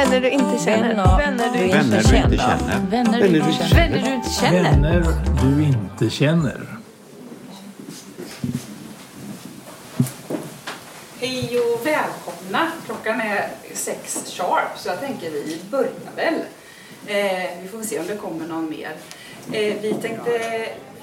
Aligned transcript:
Vänner 0.00 0.20
du 0.20 0.30
inte 0.30 0.64
känner. 0.64 1.18
Vänner 1.18 1.52
du 1.52 1.64
inte 1.64 2.08
känner. 2.08 2.90
Vänner 2.90 3.20
du 3.20 3.26
inte 3.26 3.52
känner. 3.52 3.90
Vänner 3.90 4.02
du 4.02 4.14
inte 4.14 4.30
känner. 4.30 4.62
Vänner 4.62 5.16
du 5.42 5.62
inte 5.62 6.10
känner. 6.10 6.66
Hej 11.20 11.58
och 11.58 11.86
välkomna! 11.86 12.66
Klockan 12.86 13.20
är 13.20 13.48
sex 13.74 14.32
sharp 14.36 14.78
så 14.78 14.88
jag 14.88 15.00
tänker 15.00 15.30
vi 15.30 15.60
börjar 15.70 15.90
väl. 16.16 16.34
Eh, 17.06 17.50
vi 17.62 17.68
får 17.68 17.82
se 17.82 17.98
om 17.98 18.06
det 18.06 18.16
kommer 18.16 18.46
någon 18.46 18.70
mer. 18.70 18.92
Eh, 19.52 19.74
vi 19.82 19.94
tänkte... 20.02 20.30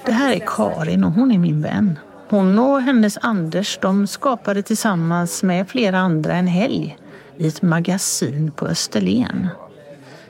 Det 0.04 0.12
här 0.12 0.32
är 0.32 0.42
Karin 0.46 1.04
och 1.04 1.12
hon 1.12 1.32
är 1.32 1.38
min 1.38 1.62
vän. 1.62 1.98
Hon 2.28 2.58
och 2.58 2.82
hennes 2.82 3.18
Anders 3.20 3.78
de 3.82 4.06
skapade 4.06 4.62
tillsammans 4.62 5.42
med 5.42 5.68
flera 5.68 5.98
andra 5.98 6.34
en 6.34 6.46
helg 6.46 6.96
i 7.38 7.46
ett 7.46 7.62
magasin 7.62 8.50
på 8.50 8.66
Österlen. 8.66 9.48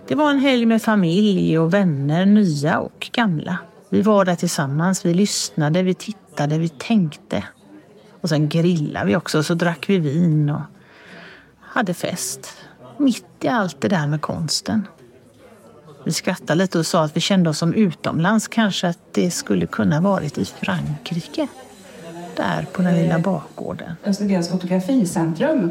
Det 0.09 0.15
var 0.15 0.31
en 0.31 0.39
helg 0.39 0.67
med 0.67 0.83
familj 0.83 1.59
och 1.59 1.75
vänner, 1.75 2.27
nya 2.27 2.79
och 2.79 3.11
gamla. 3.13 3.59
Vi 3.89 4.03
var 4.03 4.25
där 4.25 4.35
tillsammans, 4.35 5.07
vi 5.07 5.15
lyssnade, 5.15 5.83
vi 5.83 5.95
tittade, 5.95 6.59
vi 6.59 6.69
tänkte. 6.69 7.45
Och 8.21 8.29
sen 8.29 8.49
grillade 8.49 9.07
vi 9.07 9.17
också, 9.17 9.43
så 9.43 9.55
drack 9.55 9.89
vi 9.89 9.99
vin 9.99 10.51
och 10.51 10.61
hade 11.61 11.95
fest. 11.95 12.57
Mitt 12.97 13.25
i 13.41 13.49
allt 13.49 13.81
det 13.81 13.89
där 13.89 14.07
med 14.07 14.21
konsten. 14.21 14.87
Vi 16.05 16.13
skrattade 16.13 16.55
lite 16.55 16.79
och 16.79 16.87
sa 16.87 17.05
att 17.05 17.17
vi 17.17 17.21
kände 17.21 17.51
oss 17.51 17.59
som 17.59 17.75
utomlands. 17.75 18.49
Kanske 18.49 18.89
att 18.89 18.99
det 19.13 19.31
skulle 19.31 19.67
kunna 19.67 20.01
varit 20.01 20.39
i 20.39 20.45
Frankrike. 20.45 21.49
Där 22.37 22.67
på 22.73 22.83
den 22.83 22.95
lilla 22.95 23.19
bakgården. 23.19 23.93
Österlens 24.05 24.49
fotograficentrum. 24.49 25.71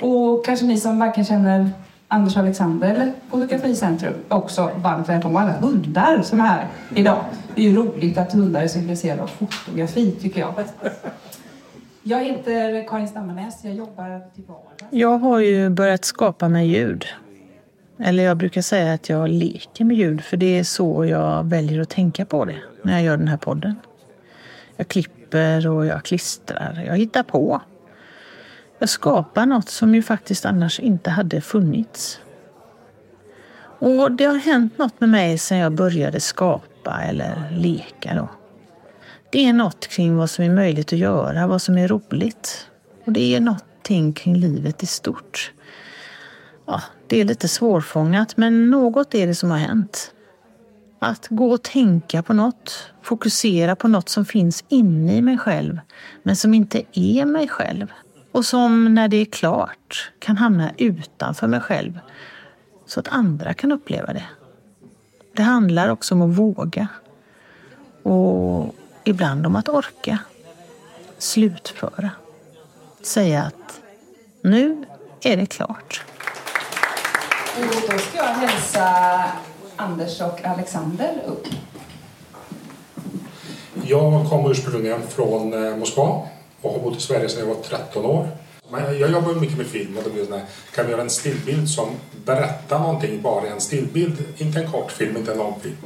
Och 0.00 0.44
kanske 0.44 0.66
ni 0.66 0.76
som 0.76 0.98
varken 0.98 1.24
känner 1.24 1.70
Anders 2.08 2.36
och 2.36 2.42
Alexander 2.42 2.88
eller 2.88 3.12
Fotograficentrum 3.30 4.14
också 4.28 4.70
varmt 4.76 5.08
välkomna 5.08 5.40
alla 5.40 5.52
hundar 5.52 6.22
som 6.22 6.40
är 6.40 6.44
här 6.44 6.66
idag. 6.94 7.24
Det 7.54 7.60
är 7.60 7.70
ju 7.70 7.76
roligt 7.76 8.18
att 8.18 8.32
hundar 8.32 8.62
är 8.62 8.68
så 8.68 8.78
intresserade 8.78 9.22
av 9.22 9.26
fotografi 9.26 10.10
tycker 10.10 10.40
jag. 10.40 10.54
Jag 12.02 12.24
heter 12.24 12.88
Karin 12.88 13.08
Stammarnäs, 13.08 13.64
jag 13.64 13.74
jobbar 13.74 14.34
till 14.34 14.44
vardags. 14.44 14.84
Jag 14.90 15.18
har 15.18 15.40
ju 15.40 15.70
börjat 15.70 16.04
skapa 16.04 16.48
med 16.48 16.68
ljud. 16.68 17.04
Eller 17.98 18.22
jag 18.22 18.36
brukar 18.36 18.62
säga 18.62 18.92
att 18.92 19.08
jag 19.08 19.28
leker 19.28 19.84
med 19.84 19.96
ljud 19.96 20.20
för 20.20 20.36
det 20.36 20.58
är 20.58 20.64
så 20.64 21.04
jag 21.04 21.44
väljer 21.44 21.80
att 21.80 21.88
tänka 21.90 22.24
på 22.24 22.44
det 22.44 22.56
när 22.82 22.92
jag 22.92 23.02
gör 23.02 23.16
den 23.16 23.28
här 23.28 23.36
podden. 23.36 23.74
Jag 24.76 24.88
klipper 24.88 25.68
och 25.68 25.86
jag 25.86 26.04
klistrar, 26.04 26.84
jag 26.86 26.96
hittar 26.96 27.22
på. 27.22 27.60
Jag 28.78 28.88
skapar 28.88 29.46
något 29.46 29.68
som 29.68 29.94
ju 29.94 30.02
faktiskt 30.02 30.46
annars 30.46 30.80
inte 30.80 31.10
hade 31.10 31.40
funnits. 31.40 32.20
Och 33.78 34.12
det 34.12 34.24
har 34.24 34.36
hänt 34.36 34.78
något 34.78 35.00
med 35.00 35.08
mig 35.08 35.38
sedan 35.38 35.58
jag 35.58 35.72
började 35.72 36.20
skapa 36.20 37.02
eller 37.02 37.50
leka 37.50 38.14
då. 38.14 38.28
Det 39.30 39.46
är 39.46 39.52
något 39.52 39.86
kring 39.86 40.16
vad 40.16 40.30
som 40.30 40.44
är 40.44 40.50
möjligt 40.50 40.92
att 40.92 40.98
göra, 40.98 41.46
vad 41.46 41.62
som 41.62 41.78
är 41.78 41.88
roligt. 41.88 42.66
Och 43.04 43.12
det 43.12 43.34
är 43.34 43.40
någonting 43.40 44.12
kring 44.12 44.36
livet 44.36 44.82
i 44.82 44.86
stort. 44.86 45.52
Ja, 46.66 46.82
det 47.06 47.20
är 47.20 47.24
lite 47.24 47.48
svårfångat, 47.48 48.36
men 48.36 48.70
något 48.70 49.14
är 49.14 49.26
det 49.26 49.34
som 49.34 49.50
har 49.50 49.58
hänt. 49.58 50.12
Att 50.98 51.26
gå 51.30 51.50
och 51.52 51.62
tänka 51.62 52.22
på 52.22 52.32
något, 52.32 52.92
fokusera 53.02 53.76
på 53.76 53.88
något 53.88 54.08
som 54.08 54.24
finns 54.24 54.64
inne 54.68 55.16
i 55.16 55.22
mig 55.22 55.38
själv, 55.38 55.80
men 56.22 56.36
som 56.36 56.54
inte 56.54 56.82
är 56.92 57.24
mig 57.24 57.48
själv. 57.48 57.92
Och 58.36 58.44
som 58.44 58.94
när 58.94 59.08
det 59.08 59.16
är 59.16 59.24
klart 59.24 60.10
kan 60.18 60.36
hamna 60.36 60.70
utanför 60.76 61.46
mig 61.46 61.60
själv, 61.60 61.98
så 62.86 63.00
att 63.00 63.08
andra 63.08 63.54
kan 63.54 63.72
uppleva 63.72 64.12
det. 64.12 64.24
Det 65.32 65.42
handlar 65.42 65.88
också 65.88 66.14
om 66.14 66.22
att 66.22 66.36
våga. 66.36 66.88
Och 68.02 68.74
ibland 69.04 69.46
om 69.46 69.56
att 69.56 69.68
orka. 69.68 70.18
Slutföra. 71.18 72.10
Säga 73.02 73.42
att 73.42 73.80
nu 74.40 74.84
är 75.20 75.36
det 75.36 75.46
klart. 75.46 76.04
Och 77.56 77.90
då 77.90 77.98
ska 77.98 78.16
jag 78.16 78.24
hälsa 78.24 79.24
Anders 79.76 80.20
och 80.20 80.44
Alexander 80.44 81.22
upp. 81.26 81.46
Jag 83.84 84.28
kommer 84.28 84.50
ursprungligen 84.50 85.02
från 85.02 85.66
eh, 85.66 85.76
Moskva 85.76 86.22
och 86.66 86.72
har 86.72 86.80
bott 86.80 86.98
i 86.98 87.00
Sverige 87.00 87.28
sedan 87.28 87.48
jag 87.48 87.54
var 87.54 87.62
13 87.62 88.06
år. 88.06 88.28
Men 88.70 89.00
jag 89.00 89.10
jobbar 89.10 89.34
mycket 89.34 89.58
med 89.58 89.66
film 89.66 89.98
och 89.98 90.04
det 90.04 90.10
blir 90.10 90.24
sådär, 90.24 90.42
kan 90.74 90.86
vi 90.86 90.92
göra 90.92 91.02
en 91.02 91.10
stillbild 91.10 91.70
som 91.70 91.88
berättar 92.24 92.78
någonting 92.78 93.22
bara 93.22 93.46
i 93.46 93.50
en 93.50 93.60
stillbild, 93.60 94.24
inte 94.36 94.60
en 94.60 94.72
kort 94.72 94.92
film, 94.92 95.16
inte 95.16 95.32
en 95.32 95.38
lång 95.38 95.60
film. 95.62 95.76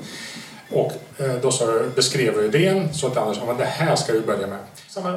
Och 0.73 0.93
eh, 1.21 1.35
då 1.43 1.53
så 1.53 1.83
beskrev 1.95 2.35
jag 2.35 2.45
idén 2.45 2.95
så 2.95 3.07
att 3.07 3.17
Anders 3.17 3.39
sa, 3.39 3.47
men 3.47 3.57
det 3.57 3.65
här 3.65 3.97
ska 3.97 4.13
vi 4.13 4.21
börja 4.21 4.47
med. 4.47 4.59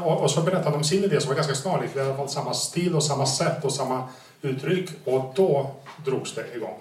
Och 0.03 0.31
så 0.31 0.41
berättade 0.41 0.77
de 0.77 0.83
sin 0.83 1.03
idé 1.03 1.21
som 1.21 1.29
var 1.29 1.35
ganska 1.35 1.55
snarlik, 1.55 1.89
vi 1.93 1.99
hade 1.99 2.11
i 2.11 2.13
alla 2.13 2.17
fall 2.17 2.29
samma 2.29 2.53
stil 2.53 2.95
och 2.95 3.03
samma 3.03 3.25
sätt 3.25 3.65
och 3.65 3.73
samma 3.73 4.03
uttryck 4.43 4.89
och 5.05 5.33
då 5.35 5.71
drogs 6.05 6.35
det 6.35 6.55
igång. 6.55 6.79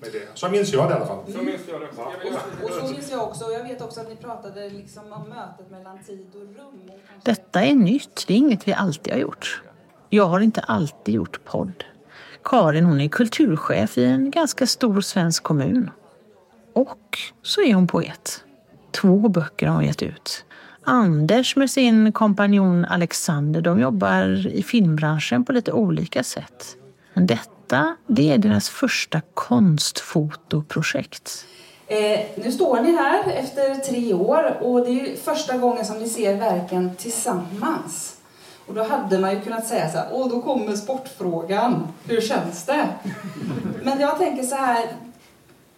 Med 0.00 0.12
det. 0.12 0.28
Så 0.34 0.48
minns 0.48 0.72
jag 0.72 0.88
det 0.88 0.92
i 0.92 0.96
alla 0.96 1.06
fall. 1.06 1.18
Och 1.18 1.32
så 1.32 2.92
minns 2.92 3.10
jag 3.10 3.22
också, 3.22 3.44
och 3.44 3.52
jag 3.52 3.62
vet 3.62 3.82
också 3.82 4.00
att 4.00 4.08
ni 4.08 4.16
pratade 4.16 4.70
liksom 4.70 5.12
om 5.12 5.28
mötet 5.28 5.70
mellan 5.70 5.98
tid 6.04 6.26
och 6.34 6.40
rum. 6.40 6.80
Och 6.88 7.00
kanske... 7.08 7.30
Detta 7.30 7.62
är 7.62 7.74
nytt. 7.74 8.24
Det 8.26 8.34
är 8.34 8.38
inget 8.38 8.68
vi 8.68 8.72
alltid 8.72 9.12
har 9.12 9.20
gjort. 9.20 9.62
Jag 10.10 10.26
har 10.26 10.40
inte 10.40 10.60
alltid 10.60 11.14
gjort 11.14 11.44
podd. 11.44 11.84
Karin 12.44 12.84
hon 12.84 13.00
är 13.00 13.08
kulturchef 13.08 13.98
i 13.98 14.04
en 14.04 14.30
ganska 14.30 14.66
stor 14.66 15.00
svensk 15.00 15.42
kommun. 15.42 15.90
Och 16.72 17.18
så 17.42 17.60
är 17.60 17.74
hon 17.74 17.86
poet. 17.86 18.44
Två 18.90 19.28
böcker 19.28 19.66
har 19.66 19.74
hon 19.74 19.84
gett 19.84 20.02
ut. 20.02 20.44
Anders 20.82 21.56
med 21.56 21.70
sin 21.70 22.12
kompanjon 22.12 22.84
Alexander 22.84 23.60
de 23.60 23.80
jobbar 23.80 24.46
i 24.46 24.62
filmbranschen 24.62 25.44
på 25.44 25.52
lite 25.52 25.72
olika 25.72 26.22
sätt. 26.22 26.76
Men 27.14 27.26
detta, 27.26 27.96
det 28.06 28.30
är 28.30 28.38
deras 28.38 28.68
första 28.68 29.20
konstfotoprojekt. 29.34 31.46
Eh, 31.86 32.20
nu 32.36 32.52
står 32.52 32.80
ni 32.80 32.96
här 32.96 33.30
efter 33.30 33.74
tre 33.74 34.14
år 34.14 34.58
och 34.60 34.80
det 34.80 34.90
är 34.90 34.92
ju 34.92 35.16
första 35.16 35.58
gången 35.58 35.84
som 35.84 35.98
ni 35.98 36.08
ser 36.08 36.36
verken 36.36 36.96
tillsammans. 36.96 38.16
Och 38.66 38.74
då 38.74 38.84
hade 38.84 39.18
man 39.18 39.30
ju 39.30 39.40
kunnat 39.40 39.66
säga 39.66 39.90
så 39.90 39.98
här, 39.98 40.08
åh 40.12 40.28
då 40.28 40.42
kommer 40.42 40.76
sportfrågan, 40.76 41.88
hur 42.04 42.20
känns 42.20 42.64
det? 42.64 42.88
Men 43.82 44.00
jag 44.00 44.18
tänker 44.18 44.42
så 44.42 44.54
här, 44.54 44.86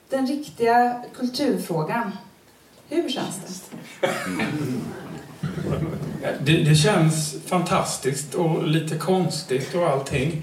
den 0.09 0.27
riktiga 0.27 1.03
kulturfrågan, 1.17 2.13
hur 2.89 3.09
känns 3.09 3.41
det? 3.41 3.47
Det, 6.41 6.63
det 6.63 6.75
känns 6.75 7.35
fantastiskt 7.47 8.35
och 8.35 8.67
lite 8.67 8.97
konstigt 8.97 9.75
och 9.75 9.87
allting. 9.87 10.43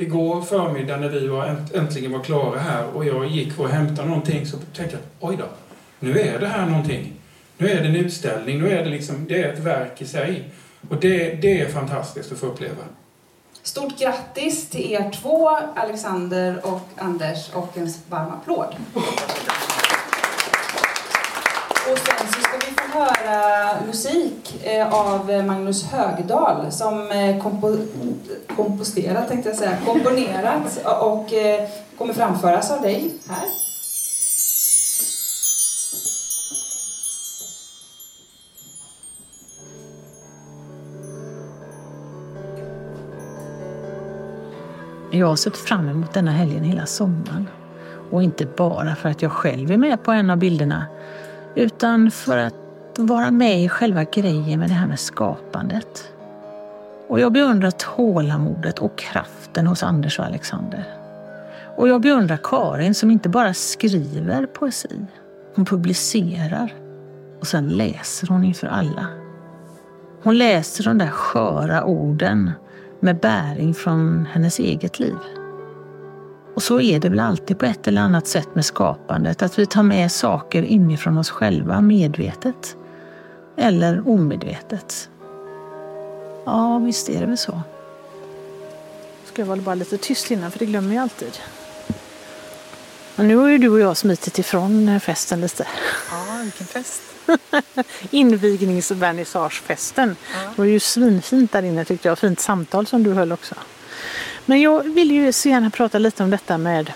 Igår 0.00 0.42
förmiddag 0.42 0.96
när 0.96 1.08
vi 1.08 1.28
var 1.28 1.46
änt- 1.46 1.76
äntligen 1.76 2.12
var 2.12 2.20
klara 2.20 2.58
här 2.58 2.84
och 2.94 3.04
jag 3.04 3.26
gick 3.26 3.52
för 3.52 3.64
att 3.64 3.70
hämta 3.70 4.04
någonting 4.04 4.46
så 4.46 4.56
tänkte 4.56 4.96
jag, 4.96 5.30
oj 5.30 5.36
då, 5.36 5.44
nu 5.98 6.20
är 6.20 6.38
det 6.38 6.46
här 6.46 6.66
någonting. 6.66 7.12
Nu 7.58 7.70
är 7.70 7.82
det 7.82 7.88
en 7.88 7.96
utställning, 7.96 8.58
nu 8.58 8.70
är 8.70 8.84
det 8.84 8.90
liksom, 8.90 9.26
det 9.28 9.42
är 9.42 9.52
ett 9.52 9.58
verk 9.58 10.02
i 10.02 10.06
sig. 10.06 10.44
Och 10.88 10.96
det, 10.96 11.34
det 11.42 11.60
är 11.60 11.68
fantastiskt 11.68 12.32
att 12.32 12.38
få 12.38 12.46
uppleva. 12.46 12.82
Stort 13.62 13.98
grattis 13.98 14.70
till 14.70 14.92
er 14.92 15.10
två, 15.22 15.48
Alexander 15.76 16.60
och 16.66 16.88
Anders, 16.96 17.50
och 17.52 17.76
en 17.76 17.88
varm 18.08 18.30
applåd. 18.32 18.74
Och 21.92 21.98
sen 21.98 22.26
så 22.32 22.40
ska 22.40 22.58
vi 22.70 22.76
få 22.92 22.98
höra 22.98 23.86
musik 23.86 24.66
eh, 24.66 24.94
av 24.94 25.30
eh, 25.30 25.44
Magnus 25.44 25.84
Högdahl 25.84 26.72
som 26.72 27.10
eh, 27.10 27.42
kompo 27.42 27.76
komposterat, 28.56 29.28
tänkte 29.28 29.48
jag 29.48 29.58
säga, 29.58 29.76
komponerat 29.86 30.80
och 30.84 31.26
kommer 31.98 32.14
framföras 32.14 32.70
av 32.70 32.82
dig 32.82 33.14
här. 33.28 33.44
Jag 45.12 45.26
har 45.26 45.36
sett 45.36 45.56
fram 45.56 45.88
emot 45.88 46.14
denna 46.14 46.30
helgen 46.30 46.64
hela 46.64 46.86
sommaren. 46.86 47.48
Och 48.10 48.22
inte 48.22 48.46
bara 48.46 48.94
för 48.94 49.08
att 49.08 49.22
jag 49.22 49.32
själv 49.32 49.70
är 49.70 49.76
med 49.76 50.02
på 50.02 50.12
en 50.12 50.30
av 50.30 50.36
bilderna, 50.36 50.86
utan 51.54 52.10
för 52.10 52.36
att 52.36 52.54
vara 52.98 53.30
med 53.30 53.64
i 53.64 53.68
själva 53.68 54.04
grejen 54.04 54.60
med 54.60 54.68
det 54.68 54.74
här 54.74 54.86
med 54.86 55.00
skapandet. 55.00 56.12
Och 57.08 57.20
jag 57.20 57.32
beundrar 57.32 57.70
tålamodet 57.70 58.78
och 58.78 58.98
kraften 58.98 59.66
hos 59.66 59.82
Anders 59.82 60.18
och 60.18 60.24
Alexander. 60.24 60.84
Och 61.76 61.88
jag 61.88 62.00
beundrar 62.00 62.38
Karin 62.42 62.94
som 62.94 63.10
inte 63.10 63.28
bara 63.28 63.54
skriver 63.54 64.46
poesi, 64.46 65.06
hon 65.54 65.64
publicerar 65.64 66.74
och 67.40 67.46
sen 67.46 67.68
läser 67.68 68.26
hon 68.28 68.44
inför 68.44 68.66
alla. 68.66 69.06
Hon 70.22 70.38
läser 70.38 70.84
de 70.84 70.98
där 70.98 71.10
sköra 71.10 71.84
orden 71.84 72.50
med 73.00 73.20
bäring 73.20 73.74
från 73.74 74.26
hennes 74.32 74.58
eget 74.58 74.98
liv. 74.98 75.16
Och 76.54 76.62
så 76.62 76.80
är 76.80 76.98
det 76.98 77.08
väl 77.08 77.20
alltid 77.20 77.58
på 77.58 77.66
ett 77.66 77.88
eller 77.88 78.00
annat 78.00 78.26
sätt 78.26 78.54
med 78.54 78.64
skapandet, 78.64 79.42
att 79.42 79.58
vi 79.58 79.66
tar 79.66 79.82
med 79.82 80.12
saker 80.12 80.62
inifrån 80.62 81.18
oss 81.18 81.30
själva 81.30 81.80
medvetet 81.80 82.76
eller 83.56 84.08
omedvetet. 84.08 85.08
Ja, 86.44 86.78
visst 86.78 87.08
är 87.08 87.20
det 87.20 87.26
väl 87.26 87.38
så. 87.38 87.62
Ska 89.24 89.42
jag 89.42 89.46
vara 89.46 89.60
bara 89.60 89.74
lite 89.74 89.96
tyst 89.96 90.30
innan, 90.30 90.50
för 90.50 90.58
det 90.58 90.66
glömmer 90.66 90.94
jag 90.94 91.02
alltid. 91.02 91.38
Men 93.16 93.28
nu 93.28 93.36
har 93.36 93.48
ju 93.48 93.58
du 93.58 93.68
och 93.68 93.80
jag 93.80 93.96
smitit 93.96 94.38
ifrån 94.38 95.00
festen 95.00 95.40
lite. 95.40 95.66
Ja, 96.10 96.40
vilken 96.42 96.66
fest. 96.66 97.02
Invigningsvernissagefesten. 98.10 100.16
Ja. 100.32 100.38
Det 100.50 100.58
var 100.58 100.64
ju 100.64 100.80
svinfint 100.80 101.52
där 101.52 101.62
inne 101.62 101.84
tyckte 101.84 102.08
jag. 102.08 102.18
Fint 102.18 102.40
samtal 102.40 102.86
som 102.86 103.02
du 103.02 103.12
höll 103.12 103.32
också. 103.32 103.54
Men 104.50 104.60
jag 104.60 104.82
vill 104.82 105.10
ju 105.10 105.32
så 105.32 105.48
gärna 105.48 105.70
prata 105.70 105.98
lite 105.98 106.22
om 106.22 106.30
detta 106.30 106.58
med 106.58 106.92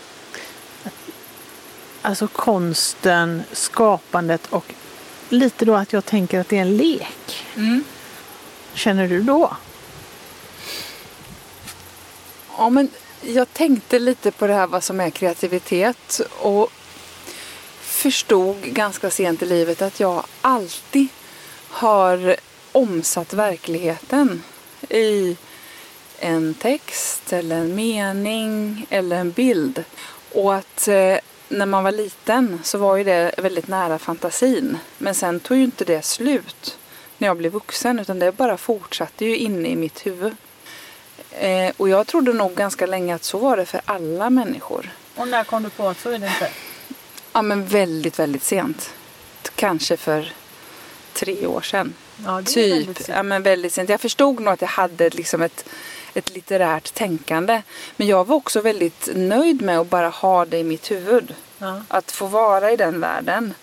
alltså 2.03 2.29
konsten, 2.29 3.43
skapandet 3.53 4.47
och 4.47 4.75
lite 5.29 5.65
då 5.65 5.75
att 5.75 5.93
jag 5.93 6.05
tänker 6.05 6.41
att 6.41 6.49
det 6.49 6.57
är 6.57 6.61
en 6.61 6.77
lek. 6.77 7.47
Mm. 7.57 7.85
Känner 8.73 9.09
du 9.09 9.23
då? 9.23 9.57
Ja, 12.59 12.71
men 12.71 12.89
jag 13.23 13.53
tänkte 13.53 13.99
lite 13.99 14.31
på 14.31 14.47
det 14.47 14.55
här 14.55 14.67
vad 14.67 14.85
som 14.85 15.01
är 15.01 15.11
kreativitet 15.11 16.21
och 16.39 16.71
förstod 17.81 18.63
ganska 18.63 19.11
sent 19.11 19.43
i 19.43 19.47
livet 19.47 19.83
att 19.83 20.01
jag 20.01 20.25
alltid 20.41 21.09
har 21.69 22.37
omsatt 22.73 23.35
verkligheten 23.35 24.43
i 24.89 25.37
en 26.25 26.55
text 26.55 27.33
eller 27.33 27.57
en 27.57 27.75
mening 27.75 28.87
eller 28.91 29.17
en 29.17 29.31
bild. 29.31 29.85
Och 30.33 30.55
att 30.55 30.89
eh, 30.89 31.17
när 31.49 31.67
man 31.67 31.85
var 31.85 31.93
liten 31.93 32.61
så 32.63 32.79
var 32.79 32.97
ju 32.97 33.05
det 33.05 33.35
väldigt 33.39 33.69
nära 33.69 33.99
fantasin. 33.99 34.79
Men 34.99 35.15
sen 35.15 35.41
tog 35.41 35.57
ju 35.57 35.65
inte 35.65 35.85
det 35.85 36.05
slut 36.05 36.79
när 37.19 37.29
jag 37.29 37.37
blev 37.37 37.53
vuxen 37.53 37.99
utan 37.99 38.19
det 38.19 38.33
bara 38.33 38.57
fortsatte 38.57 39.25
ju 39.25 39.37
inne 39.37 39.69
i 39.69 39.77
mitt 39.77 40.07
huvud. 40.07 40.37
Eh, 41.31 41.73
och 41.77 41.89
jag 41.89 42.07
trodde 42.07 42.33
nog 42.33 42.55
ganska 42.55 42.87
länge 42.87 43.15
att 43.15 43.25
så 43.25 43.39
var 43.39 43.57
det 43.57 43.67
för 43.67 43.81
alla 43.85 44.31
människor. 44.31 44.91
Och 45.17 45.29
när 45.29 45.45
kom 45.45 45.63
du 45.63 45.71
på 45.71 45.89
att 45.89 46.01
så 46.01 46.11
är 46.11 46.19
det 46.19 46.27
inte? 46.27 46.51
Ja 47.33 47.43
men 47.43 47.67
väldigt, 47.67 48.19
väldigt 48.19 48.45
sent. 48.45 48.91
Kanske 49.55 49.97
för 49.97 50.33
tre 51.13 51.47
år 51.47 51.61
sedan. 51.61 51.95
Ja, 52.25 52.43
typ. 52.43 53.09
Ja, 53.09 53.23
men 53.23 53.43
väldigt 53.43 53.73
sent. 53.73 53.89
Jag 53.89 54.01
förstod 54.01 54.41
nog 54.41 54.55
att 54.55 54.61
jag 54.61 54.69
hade 54.69 55.11
liksom 55.11 55.43
ett, 55.43 55.69
ett 56.17 56.35
litterärt 56.35 56.95
tänkande. 56.95 57.63
Men 57.97 58.07
jag 58.07 58.27
var 58.27 58.37
också 58.37 58.61
väldigt 58.61 59.09
nöjd 59.15 59.63
med 59.63 59.79
att 59.79 59.91
bara 59.91 60.09
ha 60.09 60.45
det 60.45 60.59
i 60.59 60.65
mitt 60.65 60.91
huvud. 60.91 61.35
Ja. 61.59 61.81
Att 61.89 62.13
få 62.13 62.27
vara 62.27 62.73
i 62.73 62.77
den 62.77 63.01
världen. 63.01 63.55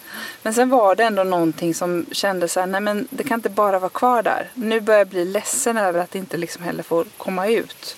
Men 0.44 0.53
sen 0.53 0.69
var 0.69 0.95
det 0.95 1.03
ändå 1.03 1.24
någonting 1.24 1.74
som 1.74 2.06
kände 2.12 2.48
så 2.48 2.59
här, 2.59 2.68
nej 2.68 2.81
men 2.81 3.07
det 3.09 3.24
kan 3.24 3.39
inte 3.39 3.50
bara 3.50 3.80
vara 3.80 3.89
kvar 3.89 4.24
där. 4.24 4.50
Nu 4.53 4.80
börjar 4.81 5.00
jag 5.00 5.07
bli 5.07 5.25
ledsen 5.25 5.77
över 5.77 6.00
att 6.00 6.12
det 6.12 6.19
inte 6.19 6.38
liksom 6.38 6.63
heller 6.63 6.83
får 6.83 7.06
komma 7.18 7.48
ut. 7.48 7.98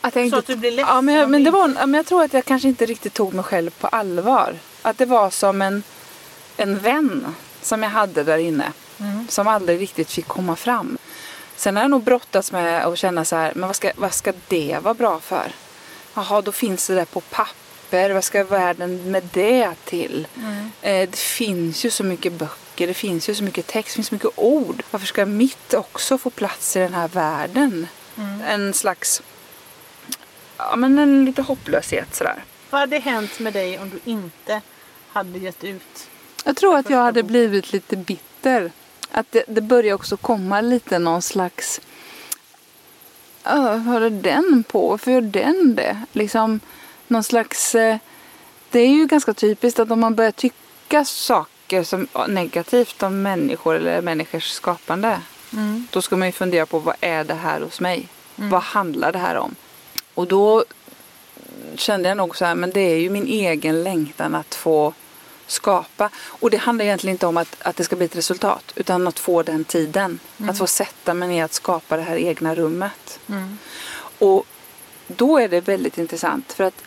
Att 0.00 0.16
jag 0.16 0.24
inte, 0.24 0.34
så 0.34 0.38
att 0.38 0.46
du 0.46 0.56
blir 0.56 0.70
ledsen? 0.70 0.94
Ja, 0.94 1.00
men, 1.00 1.14
jag, 1.14 1.30
men, 1.30 1.44
det 1.44 1.50
var, 1.50 1.68
men 1.68 1.94
jag 1.94 2.06
tror 2.06 2.22
att 2.22 2.32
jag 2.32 2.44
kanske 2.44 2.68
inte 2.68 2.86
riktigt 2.86 3.14
tog 3.14 3.34
mig 3.34 3.44
själv 3.44 3.70
på 3.70 3.86
allvar. 3.86 4.54
Att 4.82 4.98
det 4.98 5.06
var 5.06 5.30
som 5.30 5.62
en, 5.62 5.82
en 6.56 6.78
vän 6.78 7.34
som 7.62 7.82
jag 7.82 7.90
hade 7.90 8.24
där 8.24 8.38
inne. 8.38 8.72
Mm. 9.00 9.28
Som 9.28 9.48
aldrig 9.48 9.80
riktigt 9.80 10.10
fick 10.10 10.26
komma 10.26 10.56
fram. 10.56 10.98
Sen 11.56 11.76
har 11.76 11.82
jag 11.82 11.90
nog 11.90 12.02
brottats 12.02 12.52
med 12.52 12.86
att 12.86 12.98
känna 12.98 13.24
så 13.24 13.36
här, 13.36 13.52
men 13.54 13.66
vad 13.66 13.76
ska, 13.76 13.92
vad 13.96 14.14
ska 14.14 14.32
det 14.48 14.78
vara 14.82 14.94
bra 14.94 15.20
för? 15.20 15.52
Jaha, 16.14 16.42
då 16.42 16.52
finns 16.52 16.86
det 16.86 16.94
där 16.94 17.04
på 17.04 17.20
papper. 17.20 18.10
Vad 18.10 18.24
ska 18.24 18.44
världen 18.44 19.10
med 19.10 19.28
det 19.32 19.70
till? 19.84 20.26
Mm. 20.36 20.70
Eh, 20.82 21.10
det 21.10 21.16
finns 21.16 21.84
ju 21.84 21.90
så 21.90 22.04
mycket 22.04 22.32
böcker, 22.32 22.86
det 22.86 22.94
finns 22.94 23.28
ju 23.28 23.34
så 23.34 23.44
mycket 23.44 23.66
text, 23.66 23.88
det 23.88 23.94
finns 23.94 24.08
så 24.08 24.14
mycket 24.14 24.30
ord. 24.36 24.82
Varför 24.90 25.06
ska 25.06 25.26
mitt 25.26 25.74
också 25.74 26.18
få 26.18 26.30
plats 26.30 26.76
i 26.76 26.78
den 26.78 26.94
här 26.94 27.08
världen? 27.08 27.86
Mm. 28.18 28.40
En 28.40 28.74
slags, 28.74 29.22
ja 30.56 30.76
men 30.76 30.98
en 30.98 31.24
lite 31.24 31.42
hopplöshet 31.42 32.14
sådär. 32.14 32.44
Vad 32.70 32.80
hade 32.80 32.98
hänt 32.98 33.38
med 33.38 33.52
dig 33.52 33.78
om 33.78 33.90
du 33.90 34.10
inte 34.10 34.60
hade 35.12 35.38
gett 35.38 35.64
ut? 35.64 36.08
Jag 36.44 36.56
tror 36.56 36.76
att 36.76 36.90
jag 36.90 36.98
hade 36.98 37.22
blivit 37.22 37.72
lite 37.72 37.96
bitter 37.96 38.70
att 39.10 39.32
det, 39.32 39.44
det 39.48 39.60
börjar 39.60 39.94
också 39.94 40.16
komma 40.16 40.60
lite 40.60 40.98
någon 40.98 41.22
slags 41.22 41.80
vad 43.54 43.84
håller 43.84 44.10
den 44.10 44.64
på? 44.68 44.88
Varför 44.88 45.10
gör 45.10 45.20
den 45.20 45.74
det? 45.74 46.02
Liksom 46.12 46.60
någon 47.06 47.24
slags... 47.24 47.74
Eh, 47.74 47.96
det 48.70 48.80
är 48.80 48.88
ju 48.88 49.06
ganska 49.06 49.34
typiskt 49.34 49.78
att 49.78 49.90
om 49.90 50.00
man 50.00 50.14
börjar 50.14 50.30
tycka 50.30 51.04
saker 51.04 51.82
som 51.82 52.08
negativt 52.28 53.02
om 53.02 53.22
människor 53.22 53.74
eller 53.76 54.02
människors 54.02 54.50
skapande. 54.50 55.20
Mm. 55.52 55.86
Då 55.90 56.02
ska 56.02 56.16
man 56.16 56.28
ju 56.28 56.32
fundera 56.32 56.66
på 56.66 56.78
vad 56.78 56.96
är 57.00 57.24
det 57.24 57.34
här 57.34 57.60
hos 57.60 57.80
mig? 57.80 58.08
Mm. 58.38 58.50
Vad 58.50 58.62
handlar 58.62 59.12
det 59.12 59.18
här 59.18 59.36
om? 59.36 59.54
Och 60.14 60.26
då 60.26 60.64
kände 61.74 62.08
jag 62.08 62.16
nog 62.16 62.36
så 62.36 62.44
här, 62.44 62.54
men 62.54 62.70
det 62.70 62.80
är 62.80 62.98
ju 62.98 63.10
min 63.10 63.26
egen 63.26 63.82
längtan 63.82 64.34
att 64.34 64.54
få 64.54 64.92
skapa. 65.46 66.10
Och 66.26 66.50
det 66.50 66.56
handlar 66.56 66.84
egentligen 66.84 67.14
inte 67.14 67.26
om 67.26 67.36
att, 67.36 67.56
att 67.62 67.76
det 67.76 67.84
ska 67.84 67.96
bli 67.96 68.04
ett 68.04 68.16
resultat 68.16 68.72
utan 68.74 69.06
att 69.06 69.18
få 69.18 69.42
den 69.42 69.64
tiden. 69.64 70.18
Mm. 70.38 70.50
Att 70.50 70.58
få 70.58 70.66
sätta 70.66 71.14
mig 71.14 71.28
ner 71.28 71.44
att 71.44 71.52
skapa 71.52 71.96
det 71.96 72.02
här 72.02 72.16
egna 72.16 72.54
rummet. 72.54 73.20
Mm. 73.28 73.58
Och 74.18 74.46
då 75.06 75.38
är 75.38 75.48
det 75.48 75.60
väldigt 75.60 75.98
intressant 75.98 76.52
för 76.52 76.64
att 76.64 76.82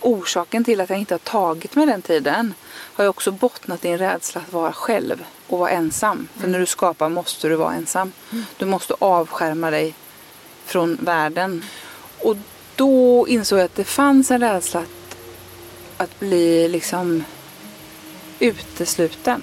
orsaken 0.00 0.64
till 0.64 0.80
att 0.80 0.90
jag 0.90 0.98
inte 0.98 1.14
har 1.14 1.18
tagit 1.18 1.74
mig 1.74 1.86
den 1.86 2.02
tiden 2.02 2.54
har 2.70 3.04
ju 3.04 3.08
också 3.08 3.32
bottnat 3.32 3.84
i 3.84 3.88
en 3.88 3.98
rädsla 3.98 4.40
att 4.40 4.52
vara 4.52 4.72
själv 4.72 5.24
och 5.46 5.58
vara 5.58 5.70
ensam. 5.70 6.28
För 6.32 6.40
mm. 6.40 6.52
när 6.52 6.58
du 6.58 6.66
skapar 6.66 7.08
måste 7.08 7.48
du 7.48 7.56
vara 7.56 7.74
ensam. 7.74 8.12
Mm. 8.32 8.44
Du 8.56 8.66
måste 8.66 8.94
avskärma 8.98 9.70
dig 9.70 9.94
från 10.64 10.98
världen. 11.00 11.64
Och 12.18 12.36
då 12.76 13.28
insåg 13.28 13.58
jag 13.58 13.64
att 13.64 13.74
det 13.74 13.84
fanns 13.84 14.30
en 14.30 14.40
rädsla 14.40 14.80
att, 14.80 15.16
att 15.96 16.20
bli 16.20 16.68
liksom 16.68 17.24
utesluten. 18.42 19.40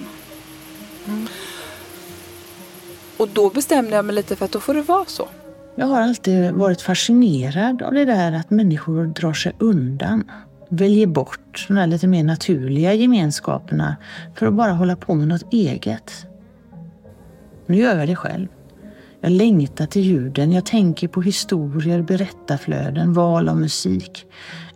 Mm. 1.06 1.26
Och 3.16 3.28
då 3.28 3.50
bestämde 3.50 3.96
jag 3.96 4.04
mig 4.04 4.14
lite 4.14 4.36
för 4.36 4.44
att 4.44 4.52
då 4.52 4.60
får 4.60 4.74
det 4.74 4.82
vara 4.82 5.04
så. 5.04 5.28
Jag 5.74 5.86
har 5.86 6.00
alltid 6.00 6.52
varit 6.52 6.82
fascinerad 6.82 7.82
av 7.82 7.92
det 7.92 8.04
där 8.04 8.32
att 8.32 8.50
människor 8.50 9.06
drar 9.06 9.32
sig 9.32 9.52
undan. 9.58 10.30
Väljer 10.68 11.06
bort 11.06 11.64
de 11.68 11.74
där 11.74 11.86
lite 11.86 12.06
mer 12.06 12.24
naturliga 12.24 12.94
gemenskaperna 12.94 13.96
för 14.34 14.46
att 14.46 14.54
bara 14.54 14.72
hålla 14.72 14.96
på 14.96 15.14
med 15.14 15.28
något 15.28 15.52
eget. 15.52 16.12
Nu 17.66 17.76
gör 17.76 17.98
jag 17.98 18.08
det 18.08 18.16
själv. 18.16 18.48
Jag 19.20 19.32
längtar 19.32 19.86
till 19.86 20.02
ljuden, 20.02 20.52
jag 20.52 20.66
tänker 20.66 21.08
på 21.08 21.22
historier, 21.22 22.02
berättarflöden, 22.02 23.12
val 23.12 23.48
av 23.48 23.56
musik. 23.56 24.26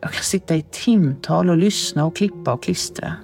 Jag 0.00 0.12
kan 0.12 0.22
sitta 0.22 0.56
i 0.56 0.62
timtal 0.62 1.50
och 1.50 1.56
lyssna 1.56 2.04
och 2.04 2.16
klippa 2.16 2.52
och 2.52 2.62
klistra. 2.62 3.16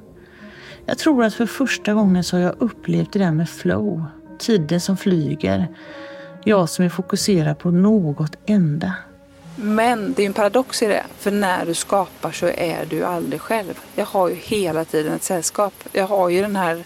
Jag 0.87 0.99
tror 0.99 1.25
att 1.25 1.35
för 1.35 1.47
första 1.47 1.95
gången 1.95 2.25
så 2.25 2.37
har 2.37 2.43
jag 2.43 2.55
upplevt 2.59 3.13
det 3.13 3.19
där 3.19 3.31
med 3.31 3.51
flow. 3.51 4.05
Tiden 4.39 4.81
som 4.81 4.97
flyger. 4.97 5.69
Jag 6.45 6.69
som 6.69 6.85
är 6.85 6.89
fokuserad 6.89 7.59
på 7.59 7.71
något 7.71 8.37
enda. 8.47 8.95
Men 9.57 10.13
det 10.13 10.23
är 10.23 10.27
en 10.27 10.33
paradox 10.33 10.83
i 10.83 10.87
det. 10.87 11.05
För 11.19 11.31
när 11.31 11.67
du 11.67 11.75
skapar 11.75 12.33
så 12.33 12.47
är 12.47 12.87
du 12.87 13.05
aldrig 13.05 13.41
själv. 13.41 13.81
Jag 13.95 14.07
har 14.07 14.29
ju 14.29 14.35
hela 14.35 14.85
tiden 14.85 15.13
ett 15.13 15.23
sällskap. 15.23 15.75
Jag 15.93 16.07
har 16.07 16.29
ju 16.29 16.43
den 16.43 16.57
här 16.57 16.85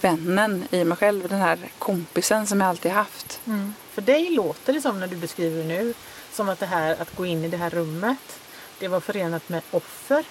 vännen 0.00 0.64
i 0.70 0.84
mig 0.84 0.96
själv. 0.96 1.28
Den 1.28 1.40
här 1.40 1.58
kompisen 1.78 2.46
som 2.46 2.60
jag 2.60 2.68
alltid 2.68 2.92
haft. 2.92 3.40
Mm. 3.46 3.74
För 3.90 4.02
dig 4.02 4.30
låter 4.30 4.72
det 4.72 4.80
som 4.80 5.00
när 5.00 5.06
du 5.06 5.16
beskriver 5.16 5.64
nu. 5.64 5.94
Som 6.32 6.48
att 6.48 6.60
det 6.60 6.66
här 6.66 6.96
att 7.02 7.16
gå 7.16 7.26
in 7.26 7.44
i 7.44 7.48
det 7.48 7.56
här 7.56 7.70
rummet. 7.70 8.40
Det 8.78 8.88
var 8.88 9.00
förenat 9.00 9.48
med 9.48 9.62
offer 9.70 10.24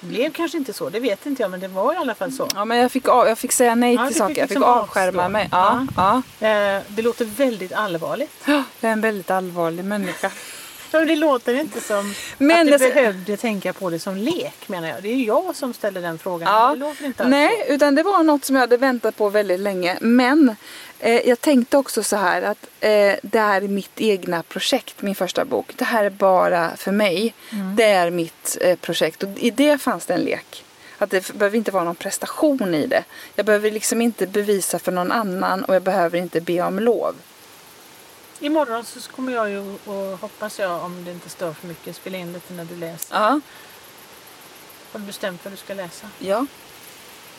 blev 0.00 0.32
kanske 0.32 0.58
inte 0.58 0.72
så, 0.72 0.90
det 0.90 1.00
vet 1.00 1.26
inte 1.26 1.42
jag 1.42 1.50
men 1.50 1.60
det 1.60 1.68
var 1.68 1.94
i 1.94 1.96
alla 1.96 2.14
fall 2.14 2.32
så. 2.32 2.48
Ja 2.54 2.64
men 2.64 2.78
jag 2.78 2.92
fick, 2.92 3.08
av, 3.08 3.28
jag 3.28 3.38
fick 3.38 3.52
säga 3.52 3.74
nej 3.74 3.94
ja, 3.94 4.06
till 4.06 4.16
saker, 4.16 4.38
jag 4.38 4.48
fick 4.48 4.56
liksom 4.58 4.74
avskärma 4.74 5.28
mig. 5.28 5.48
Ja, 5.52 5.86
ja. 5.96 6.22
ja. 6.38 6.48
Eh, 6.48 6.82
det 6.88 7.02
låter 7.02 7.24
väldigt 7.24 7.72
allvarligt. 7.72 8.32
Ja, 8.44 8.62
jag 8.80 8.88
är 8.88 8.92
en 8.92 9.00
väldigt 9.00 9.30
allvarlig 9.30 9.84
människa. 9.84 10.30
Det 10.90 11.16
låter 11.16 11.54
inte 11.54 11.80
som 11.80 12.14
men 12.38 12.60
att 12.60 12.78
du 12.80 12.86
det... 12.88 12.94
behövde 12.94 13.36
tänka 13.36 13.72
på 13.72 13.90
det 13.90 13.98
som 13.98 14.16
lek 14.16 14.68
menar 14.68 14.88
jag. 14.88 15.02
Det 15.02 15.08
är 15.08 15.16
ju 15.16 15.24
jag 15.24 15.56
som 15.56 15.74
ställer 15.74 16.02
den 16.02 16.18
frågan. 16.18 16.54
Ja. 16.54 16.70
Det 16.70 16.76
låter 16.76 17.04
inte 17.04 17.28
Nej, 17.28 17.64
så. 17.66 17.72
utan 17.72 17.94
det 17.94 18.02
var 18.02 18.22
något 18.22 18.44
som 18.44 18.56
jag 18.56 18.60
hade 18.60 18.76
väntat 18.76 19.16
på 19.16 19.28
väldigt 19.28 19.60
länge. 19.60 19.98
Men 20.00 20.56
eh, 20.98 21.28
jag 21.28 21.40
tänkte 21.40 21.76
också 21.76 22.02
så 22.02 22.16
här 22.16 22.42
att 22.42 22.66
eh, 22.80 23.14
det 23.22 23.38
här 23.38 23.62
är 23.62 23.68
mitt 23.68 24.00
egna 24.00 24.42
projekt, 24.42 25.02
min 25.02 25.14
första 25.14 25.44
bok. 25.44 25.72
Det 25.76 25.84
här 25.84 26.04
är 26.04 26.10
bara 26.10 26.76
för 26.76 26.92
mig. 26.92 27.34
Mm. 27.52 27.76
Det 27.76 27.84
är 27.84 28.10
mitt 28.10 28.58
eh, 28.60 28.76
projekt 28.76 29.22
och 29.22 29.28
i 29.38 29.50
det 29.50 29.78
fanns 29.78 30.06
det 30.06 30.14
en 30.14 30.20
lek. 30.20 30.64
Att 30.98 31.10
det 31.10 31.32
behöver 31.32 31.58
inte 31.58 31.70
vara 31.70 31.84
någon 31.84 31.94
prestation 31.94 32.74
i 32.74 32.86
det. 32.86 33.04
Jag 33.34 33.46
behöver 33.46 33.70
liksom 33.70 34.00
inte 34.00 34.26
bevisa 34.26 34.78
för 34.78 34.92
någon 34.92 35.12
annan 35.12 35.64
och 35.64 35.74
jag 35.74 35.82
behöver 35.82 36.18
inte 36.18 36.40
be 36.40 36.62
om 36.62 36.78
lov. 36.78 37.14
Imorgon 38.40 38.84
så 38.84 39.00
kommer 39.10 39.32
jag 39.32 39.50
ju 39.50 39.58
och 39.84 40.18
hoppas 40.20 40.58
jag 40.58 40.84
om 40.84 41.04
det 41.04 41.10
inte 41.10 41.28
stör 41.28 41.52
för 41.52 41.66
mycket 41.68 41.96
spela 41.96 42.18
in 42.18 42.32
lite 42.32 42.52
när 42.52 42.64
du 42.64 42.76
läser. 42.76 43.16
Ja, 43.16 43.40
Har 44.92 45.00
du 45.00 45.06
bestämt 45.06 45.44
vad 45.44 45.52
du 45.52 45.56
ska 45.56 45.74
läsa? 45.74 46.06
ja. 46.18 46.46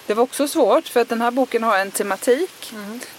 Det 0.08 0.14
var 0.14 0.24
också 0.24 0.48
svårt 0.48 0.88
för 0.88 1.00
att 1.02 1.10
den 1.10 1.22
här 1.22 1.32
boken 1.32 1.64
har 1.64 1.78
en 1.78 1.92
tematik. 1.92 2.74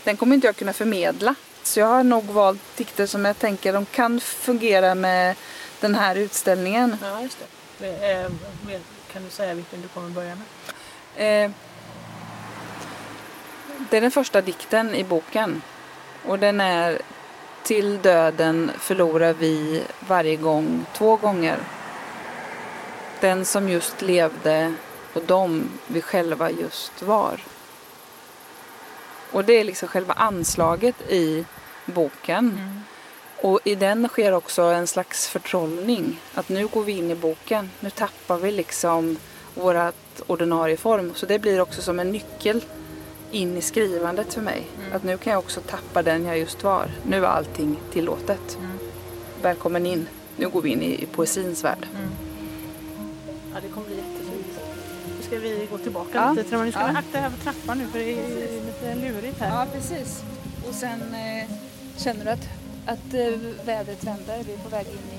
Den 0.04 0.16
kommer 0.16 0.34
inte 0.34 0.46
jag 0.46 0.56
kunna 0.56 0.72
förmedla. 0.72 1.34
Så 1.62 1.80
jag 1.80 1.86
har 1.86 2.02
nog 2.04 2.24
valt 2.24 2.76
dikter 2.76 3.06
som 3.06 3.24
jag 3.24 3.38
tänker 3.38 3.72
de 3.72 3.84
kan 3.86 4.20
fungera 4.20 4.94
med 4.94 5.36
den 5.80 5.94
här 5.94 6.16
utställningen. 6.16 6.96
Ja, 7.02 7.20
just 7.22 7.38
det. 7.78 8.30
kan 9.12 9.24
du 9.24 9.30
säga 9.30 9.54
vilken 9.54 9.82
du 9.82 9.88
kommer 9.88 10.08
börja 10.08 10.36
med? 10.36 10.44
Eh, 11.44 11.50
det 13.90 13.96
är 13.96 14.00
den 14.00 14.10
första 14.10 14.40
dikten 14.40 14.94
i 14.94 15.04
boken. 15.04 15.62
Och 16.26 16.38
den 16.38 16.60
är 16.60 17.02
Till 17.62 17.98
döden 18.02 18.70
förlorar 18.78 19.32
vi 19.32 19.82
varje 20.08 20.36
gång 20.36 20.84
två 20.96 21.16
gånger. 21.16 21.58
Den 23.20 23.44
som 23.44 23.68
just 23.68 24.02
levde 24.02 24.74
och 25.12 25.22
de 25.26 25.68
vi 25.86 26.00
själva 26.00 26.50
just 26.50 27.02
var. 27.02 27.40
Och 29.32 29.44
det 29.44 29.52
är 29.52 29.64
liksom 29.64 29.88
själva 29.88 30.14
anslaget 30.14 31.10
i 31.10 31.44
boken. 31.84 32.80
Och 33.42 33.60
i 33.64 33.74
den 33.74 34.08
sker 34.08 34.32
också 34.32 34.62
en 34.62 34.86
slags 34.86 35.28
förtrollning. 35.28 36.20
Att 36.34 36.48
nu 36.48 36.66
går 36.66 36.82
vi 36.82 36.92
in 36.92 37.10
i 37.10 37.14
boken. 37.14 37.70
Nu 37.80 37.90
tappar 37.90 38.38
vi 38.38 38.52
liksom 38.52 39.16
vårat 39.54 40.22
ordinarie 40.26 40.76
form. 40.76 41.12
Så 41.14 41.26
det 41.26 41.38
blir 41.38 41.60
också 41.60 41.82
som 41.82 42.00
en 42.00 42.12
nyckel 42.12 42.64
in 43.32 43.56
i 43.56 43.60
skrivandet 43.60 44.34
för 44.34 44.40
mig. 44.40 44.66
Att 44.92 45.02
nu 45.04 45.16
kan 45.18 45.32
jag 45.32 45.38
också 45.40 45.60
tappa 45.60 46.02
den 46.02 46.24
jag 46.24 46.38
just 46.38 46.64
var. 46.64 46.90
Nu 47.06 47.16
är 47.24 47.28
allting 47.28 47.76
tillåtet. 47.92 48.58
Välkommen 49.42 49.86
in. 49.86 50.08
Nu 50.36 50.48
går 50.48 50.62
vi 50.62 50.70
in 50.70 50.82
i, 50.82 51.02
i 51.02 51.06
poesins 51.06 51.64
värld. 51.64 51.86
Ja, 53.54 53.60
det 53.62 53.68
kommer 53.68 53.86
bli 53.86 53.96
jättefint. 53.96 54.60
Nu 55.18 55.22
ska 55.26 55.38
vi 55.38 55.68
gå 55.70 55.78
tillbaka 55.78 56.10
Ja. 56.14 56.32
lite. 56.32 56.56
Nu 56.64 56.70
ska 56.72 56.80
Ja. 56.80 56.86
vi 56.92 56.96
akta 56.98 57.18
här 57.18 57.30
för 57.30 57.42
trappan 57.44 57.78
nu 57.78 57.86
för 57.86 57.98
det 57.98 58.12
är 58.12 58.64
lite 58.66 58.94
lurigt 58.94 59.40
här. 59.40 59.60
Ja, 59.60 59.66
precis. 59.72 60.22
Och 60.68 60.74
sen 60.74 61.00
eh, 61.14 61.50
känner 61.96 62.24
du 62.24 62.30
att, 62.30 62.48
att 62.86 63.14
eh, 63.14 63.38
vädret 63.66 64.04
vänder. 64.04 64.42
Vi 64.46 64.52
är 64.52 64.58
på 64.58 64.68
väg 64.68 64.86
in 64.86 65.18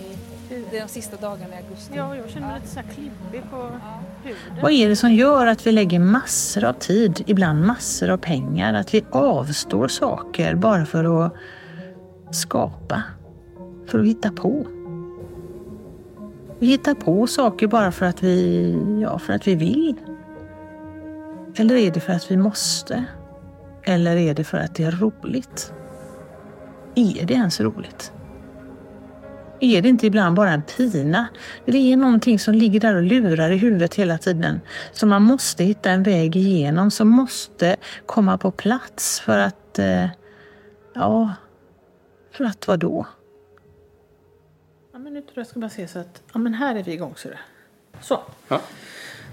i 0.58 0.80
de 0.80 0.88
sista 0.88 1.16
dagarna 1.18 1.54
i 1.56 1.58
augusti. 1.64 1.94
Ja, 1.96 2.16
jag 2.16 2.30
känner 2.30 2.48
mig 2.48 2.60
lite 2.62 2.74
så 2.74 2.80
här 2.80 2.88
klibbig 2.94 3.50
på 3.52 3.56
huden. 3.58 3.80
Vad 4.62 4.72
är 4.72 4.90
det 4.90 4.96
som 4.96 5.14
gör 5.14 5.48
att 5.48 5.68
vi 5.68 5.72
lägger 5.72 6.00
massor 6.00 6.64
av 6.64 6.74
tid, 6.74 7.24
ibland 7.28 7.66
massor 7.66 8.10
av 8.10 8.18
pengar, 8.18 8.74
att 8.74 8.94
vi 8.94 9.06
avstår 9.12 9.88
saker 9.88 10.56
bara 10.56 10.86
för 10.86 11.26
att 11.26 11.34
skapa, 12.32 13.04
för 13.88 14.00
att 14.00 14.06
hitta 14.06 14.32
på? 14.32 14.68
Vi 16.60 16.68
hittar 16.68 16.94
på 16.94 17.28
saker 17.28 17.68
bara 17.68 17.92
för 17.92 18.06
att 18.06 18.24
vi, 18.24 19.02
ja, 19.02 19.20
för 19.20 19.34
att 19.34 19.48
vi 19.48 19.56
vill. 19.56 19.96
Eller 21.56 21.76
är 21.76 21.92
det 21.92 22.00
för 22.00 22.14
att 22.14 22.32
vi 22.32 22.38
måste? 22.38 23.06
Eller 23.84 24.16
är 24.16 24.34
det 24.34 24.44
för 24.44 24.58
att 24.58 24.76
det 24.76 24.84
är 24.84 24.92
roligt? 24.92 25.74
Är 26.96 27.26
det 27.26 27.34
ens 27.34 27.62
roligt? 27.62 28.13
Är 29.64 29.82
det 29.82 29.90
inte 29.90 30.08
ibland 30.08 30.36
bara 30.36 30.52
en 30.52 30.62
pina? 30.62 31.28
Det 31.66 31.94
är 31.94 31.98
någonting 31.98 32.40
som 32.40 32.54
ligger 32.54 32.80
där 32.80 32.96
och 32.96 33.04
lurar 33.04 33.52
i 33.52 33.58
huvudet 33.58 33.96
hela 33.96 34.18
tiden. 34.18 34.62
Som 34.92 35.10
man 35.10 35.22
måste 35.22 35.64
hitta 35.64 35.92
en 35.92 36.04
väg 36.04 36.36
igenom, 36.36 36.92
som 36.92 37.10
måste 37.10 37.76
komma 38.06 38.38
på 38.38 38.52
plats 38.52 39.20
för 39.20 39.40
att... 39.40 39.80
Eh, 39.80 40.06
ja, 40.94 41.34
för 42.32 42.46
att 42.46 42.68
vad 42.68 42.80
då? 42.80 43.08
Ja, 44.94 45.00
men 45.00 45.14
nu 45.14 45.22
tror 45.22 45.32
jag 45.34 45.42
jag 45.42 45.48
ska 45.48 45.60
bara 45.60 45.70
se 45.70 45.88
så 45.88 46.00
att... 46.00 46.22
Ja, 46.34 46.40
men 46.40 46.54
här 46.54 46.76
är 46.76 46.84
vi 46.84 46.94
igång, 46.94 47.14
så 47.16 47.30
det. 47.30 47.40
Så. 48.02 48.20
Ja. 48.48 48.62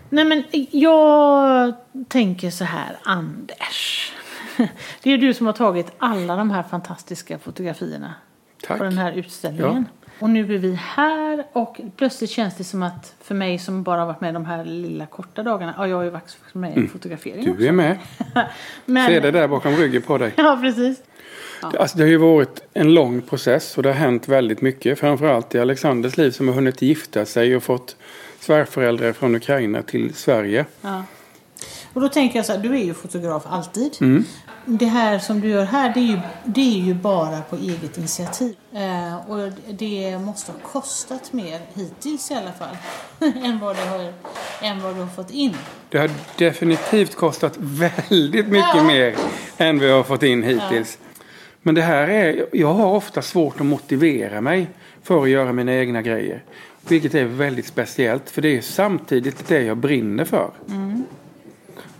Nej, 0.08 0.25
men 0.25 0.44
jag 0.70 1.75
tänker 2.08 2.50
så 2.50 2.64
här, 2.64 2.99
Anders. 3.02 4.12
Det 5.02 5.10
är 5.10 5.18
du 5.18 5.34
som 5.34 5.46
har 5.46 5.52
tagit 5.52 5.92
alla 5.99 6.37
de 6.37 6.50
här 6.50 6.62
fantastiska 6.62 7.38
fotografierna 7.38 8.14
Tack. 8.62 8.78
på 8.78 8.84
den 8.84 8.99
här 8.99 9.12
utställningen. 9.12 9.87
Och 10.20 10.30
nu 10.30 10.54
är 10.54 10.58
vi 10.58 10.74
här 10.74 11.44
och 11.52 11.80
plötsligt 11.96 12.30
känns 12.30 12.56
det 12.56 12.64
som 12.64 12.82
att 12.82 13.14
för 13.22 13.34
mig 13.34 13.58
som 13.58 13.82
bara 13.82 14.00
har 14.00 14.06
varit 14.06 14.20
med 14.20 14.34
de 14.34 14.44
här 14.44 14.64
lilla 14.64 15.06
korta 15.06 15.42
dagarna, 15.42 15.74
ja 15.78 15.88
jag 15.88 15.96
har 15.96 16.04
ju 16.04 16.10
varit 16.10 16.36
med 16.52 16.78
i 16.78 16.86
fotografering 16.86 17.44
Mm. 17.44 17.56
Du 17.56 17.66
är 17.66 17.72
med. 17.72 17.98
Men, 18.84 19.06
Se 19.06 19.20
det 19.20 19.30
där 19.30 19.48
bakom 19.48 19.76
ryggen 19.76 20.02
på 20.02 20.18
dig. 20.18 20.32
Ja, 20.36 20.58
precis. 20.62 21.02
Alltså, 21.62 21.98
det 21.98 22.04
har 22.04 22.10
ju 22.10 22.16
varit 22.16 22.62
en 22.72 22.94
lång 22.94 23.22
process 23.22 23.76
och 23.76 23.82
det 23.82 23.88
har 23.88 23.96
hänt 23.96 24.28
väldigt 24.28 24.60
mycket. 24.60 24.98
Framförallt 24.98 25.54
i 25.54 25.58
Alexanders 25.60 26.16
liv 26.16 26.30
som 26.30 26.48
har 26.48 26.54
hunnit 26.54 26.82
gifta 26.82 27.24
sig 27.24 27.56
och 27.56 27.62
fått 27.62 27.96
svärföräldrar 28.40 29.12
från 29.12 29.34
Ukraina 29.34 29.82
till 29.82 30.14
Sverige. 30.14 30.64
Ja. 30.80 31.04
Och 31.92 32.00
då 32.00 32.09
tänker 32.09 32.38
jag 32.38 32.47
så 32.47 32.52
här, 32.52 32.61
du 32.61 32.75
är 32.75 32.85
ju 32.85 32.94
fotograf 32.94 33.42
alltid. 33.47 33.97
Mm. 34.00 34.25
Det 34.64 34.87
här 34.87 35.18
som 35.18 35.40
du 35.40 35.49
gör 35.49 35.64
här, 35.64 35.94
det 35.94 36.00
är 36.00 36.04
ju, 36.04 36.20
det 36.44 36.61
är 36.80 36.80
ju 36.85 36.94
bara 36.94 37.40
på 37.40 37.56
eget 37.56 37.99
initiativ. 37.99 38.56
Eh, 38.73 39.30
och 39.30 39.52
det 39.68 40.18
måste 40.18 40.52
ha 40.52 40.59
kostat 40.59 41.32
mer 41.32 41.61
hittills 41.75 42.30
i 42.30 42.35
alla 42.35 42.52
fall. 42.52 42.76
än, 43.44 43.59
vad 43.59 43.76
det 43.76 43.82
har, 43.82 44.12
än 44.62 44.82
vad 44.82 44.94
du 44.94 45.00
har 45.00 45.09
fått 45.09 45.30
in. 45.30 45.56
Det 45.88 45.99
har 45.99 46.11
definitivt 46.38 47.14
kostat 47.14 47.54
väldigt 47.59 48.47
mycket 48.49 48.75
Ja. 48.75 48.82
mer 48.82 49.16
än 49.56 49.78
vi 49.78 49.90
har 49.90 50.02
fått 50.02 50.23
in 50.23 50.42
hittills. 50.42 50.99
Men 51.62 51.75
det 51.75 51.82
här 51.82 52.09
är, 52.09 52.47
jag 52.52 52.75
har 52.75 52.87
ofta 52.87 53.23
svårt 53.23 53.61
att 53.61 53.66
motivera 53.66 54.40
mig 54.40 54.70
för 55.02 55.23
att 55.23 55.28
göra 55.30 55.52
mina 55.52 55.75
egna 55.75 56.02
grejer. 56.02 56.44
Vilket 56.88 57.14
är 57.14 57.25
väldigt 57.25 57.66
speciellt 57.66 58.30
för 58.30 58.42
det 58.42 58.56
är 58.56 58.61
samtidigt 58.61 59.49
det 59.49 59.62
jag 59.62 59.76
brinner 59.76 60.25
för. 60.25 60.50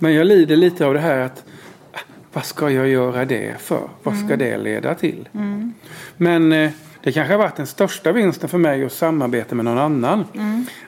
Men 0.02 0.14
jag 0.14 0.26
lider 0.26 0.57
lite 0.57 0.87
av 0.87 0.95
det 0.95 1.00
här 1.00 1.19
att 1.19 1.45
vad 2.33 2.45
ska 2.45 2.71
jag 2.71 2.88
göra 2.88 3.25
det 3.25 3.61
för? 3.61 3.88
Vad 4.02 4.16
ska 4.19 4.37
det 4.37 4.59
leda 4.59 4.95
till? 4.95 5.28
Men 6.16 6.52
eh, 6.52 6.71
det 7.02 7.12
kanske 7.12 7.35
har 7.35 7.38
varit 7.38 7.57
den 7.57 7.66
största 7.66 8.12
vinsten 8.12 8.49
för 8.49 8.59
mig 8.59 8.85
att 8.85 8.92
samarbeta 8.92 9.54
med 9.54 9.64
någon 9.64 9.78
annan. 9.78 10.25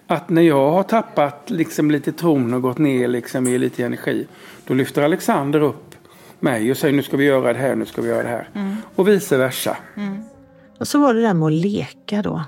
Att 0.07 0.31
när 0.31 0.43
jag 0.43 0.71
har 0.71 0.83
tappat 0.83 1.51
liksom 1.51 1.91
lite 1.91 2.13
tron 2.13 2.55
och 2.55 2.63
gått 2.63 2.79
ner 2.79 3.09
liksom 3.09 3.47
i 3.47 3.59
lite 3.59 3.85
energi. 3.85 4.27
Då 4.67 4.75
lyfter 4.75 5.03
Alexander 5.03 5.61
upp 5.61 5.95
mig 6.41 6.71
och 6.71 6.77
säger 6.77 6.95
nu 6.95 7.03
ska 7.03 7.17
vi 7.17 7.25
göra 7.25 7.53
det 7.53 7.59
här, 7.59 7.75
nu 7.75 7.87
ska 7.87 8.03
vi 8.03 8.09
göra 8.09 8.23
det 8.23 8.29
här. 8.29 8.49
Och 8.95 9.09
vice 9.09 9.37
versa. 9.37 9.77
Och 10.81 10.89
så 10.89 10.99
var 10.99 11.15
det 11.15 11.23
där 11.23 11.35
med 11.35 11.47
att 11.47 11.53
leka 11.53 12.23
då. 12.23 12.45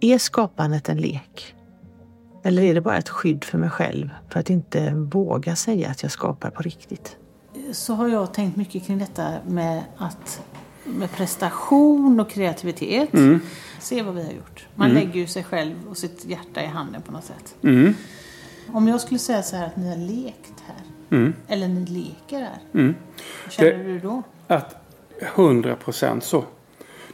Är 0.00 0.18
skapandet 0.18 0.88
en 0.88 0.96
lek? 0.96 1.54
Eller 2.42 2.62
är 2.62 2.74
det 2.74 2.80
bara 2.80 2.96
ett 2.98 3.08
skydd 3.08 3.44
för 3.44 3.58
mig 3.58 3.70
själv 3.70 4.10
för 4.28 4.40
att 4.40 4.50
inte 4.50 4.90
våga 4.94 5.56
säga 5.56 5.88
att 5.88 6.02
jag 6.02 6.12
skapar 6.12 6.50
på 6.50 6.62
riktigt? 6.62 7.16
Så 7.72 7.94
har 7.94 8.08
jag 8.08 8.34
tänkt 8.34 8.56
mycket 8.56 8.86
kring 8.86 8.98
detta 8.98 9.32
med 9.46 9.82
att 9.96 10.42
med 10.84 11.12
prestation 11.12 12.20
och 12.20 12.30
kreativitet. 12.30 13.10
Se 13.80 14.02
vad 14.02 14.14
vi 14.14 14.24
har 14.24 14.32
gjort. 14.32 14.66
Man 14.74 14.90
lägger 14.90 15.14
ju 15.20 15.26
sig 15.26 15.44
själv 15.44 15.74
och 15.90 15.96
sitt 15.96 16.24
hjärta 16.24 16.62
i 16.62 16.66
handen 16.66 17.02
på 17.02 17.12
något 17.12 17.24
sätt. 17.24 17.54
Mm. 17.62 17.94
Om 18.72 18.88
jag 18.88 19.00
skulle 19.00 19.18
säga 19.18 19.42
så 19.42 19.56
här 19.56 19.66
att 19.66 19.76
ni 19.76 19.88
har 19.88 19.96
lekt 19.96 20.52
här. 20.66 21.16
Mm. 21.18 21.32
Eller 21.48 21.68
ni 21.68 21.84
leker 21.86 22.40
här. 22.40 22.58
Mm. 22.74 22.94
Vad 23.44 23.52
känner 23.52 23.70
Det- 23.72 23.84
du 23.84 23.98
då? 23.98 24.22
Att 24.48 24.76
100 25.34 25.76
procent 25.76 26.24
så. 26.24 26.44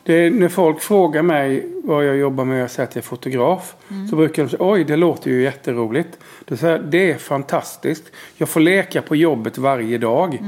Det 0.09 0.15
är, 0.15 0.31
när 0.31 0.49
folk 0.49 0.81
frågar 0.81 1.23
mig 1.23 1.67
vad 1.85 2.07
jag 2.07 2.17
jobbar 2.17 2.45
med 2.45 2.55
och 2.55 2.63
jag 2.63 2.71
säger 2.71 2.89
att 2.89 2.95
jag 2.95 3.03
är 3.03 3.07
fotograf. 3.07 3.77
Så 4.11 4.17
brukar 4.17 4.43
de 4.43 4.49
säga 4.49 4.63
oj 4.63 4.85
det 4.85 4.97
låter 4.97 5.31
ju 5.31 5.43
jätteroligt. 5.43 6.19
Det 6.45 6.55
är, 6.55 6.59
så 6.59 6.67
här, 6.67 6.79
det 6.79 7.13
är 7.13 7.19
fantastiskt. 7.19 8.05
Jag 8.37 8.49
får 8.49 8.61
leka 8.61 9.03
på 9.03 9.17
jobbet 9.17 9.59
varje 9.59 9.99
dag. 9.99 10.43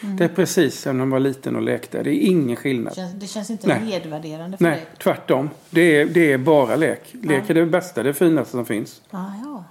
Det 0.00 0.24
är 0.24 0.28
precis 0.28 0.80
som 0.80 0.98
när 0.98 1.04
man 1.04 1.10
var 1.10 1.20
liten 1.20 1.56
och 1.56 1.62
lekte. 1.62 2.02
Det 2.02 2.10
är 2.10 2.20
ingen 2.20 2.56
skillnad. 2.56 2.92
Det 2.92 2.96
känns, 2.96 3.12
det 3.14 3.26
känns 3.26 3.50
inte 3.50 3.66
Nej. 3.66 3.80
nedvärderande 3.84 4.56
för 4.56 4.64
Nej, 4.64 4.72
dig? 4.72 4.86
tvärtom. 4.98 5.50
Det 5.70 6.00
är, 6.00 6.06
det 6.06 6.32
är 6.32 6.38
bara 6.38 6.76
lek. 6.76 7.14
Lek 7.22 7.50
är 7.50 7.54
det 7.54 7.66
bästa, 7.66 8.02
det 8.02 8.14
finaste 8.14 8.50
som 8.50 8.66
finns. 8.66 9.02
Ah, 9.10 9.26
ja. 9.44 9.64